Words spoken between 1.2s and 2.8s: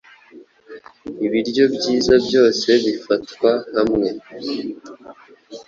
Ibiryo byiza byose